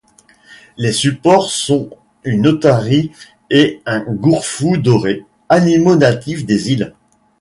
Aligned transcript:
Les 0.77 0.93
supports 0.93 1.51
sont 1.51 1.91
une 2.23 2.47
otarie 2.47 3.11
et 3.51 3.83
un 3.85 3.99
Gorfou 4.01 4.77
doré, 4.77 5.25
animaux 5.47 5.95
natifs 5.95 6.43
des 6.43 6.71
îles. 6.71 6.95